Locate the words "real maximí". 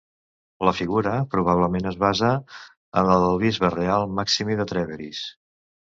3.77-4.59